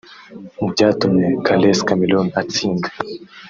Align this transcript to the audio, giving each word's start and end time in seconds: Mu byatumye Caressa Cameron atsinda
Mu 0.59 0.67
byatumye 0.73 1.25
Caressa 1.45 1.85
Cameron 1.87 2.27
atsinda 2.41 2.87